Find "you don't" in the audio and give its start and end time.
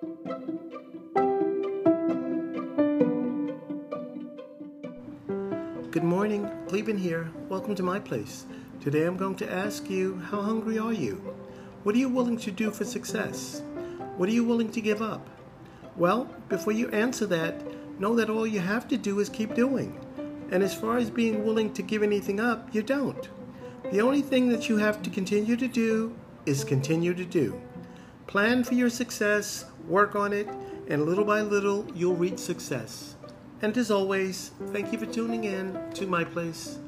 22.74-23.28